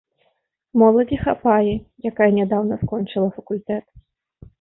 Моладзі 0.81 1.19
хапае, 1.25 1.73
якая 2.11 2.29
нядаўна 2.39 2.79
скончыла 2.85 3.29
факультэт. 3.37 3.85